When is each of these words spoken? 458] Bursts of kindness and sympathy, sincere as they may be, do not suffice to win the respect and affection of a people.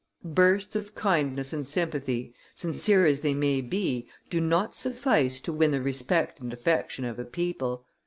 458] 0.23 0.35
Bursts 0.35 0.75
of 0.75 0.95
kindness 0.95 1.53
and 1.53 1.67
sympathy, 1.67 2.33
sincere 2.55 3.05
as 3.05 3.21
they 3.21 3.35
may 3.35 3.61
be, 3.61 4.09
do 4.31 4.41
not 4.41 4.75
suffice 4.75 5.39
to 5.41 5.53
win 5.53 5.69
the 5.69 5.79
respect 5.79 6.39
and 6.41 6.51
affection 6.51 7.05
of 7.05 7.19
a 7.19 7.23
people. 7.23 7.85